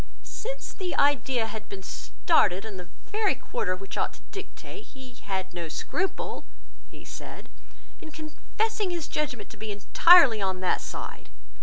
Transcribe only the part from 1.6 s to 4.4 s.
been started in the very quarter which ought to